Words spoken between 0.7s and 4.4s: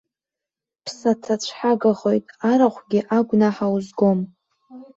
Ԥсаҭацәҳагахоит, арахәгьы агәнаҳа узгом.